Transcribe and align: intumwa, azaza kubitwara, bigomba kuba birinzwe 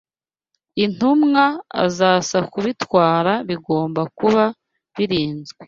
intumwa, 0.83 1.43
azaza 1.85 2.37
kubitwara, 2.51 3.31
bigomba 3.49 4.01
kuba 4.17 4.43
birinzwe 4.95 5.59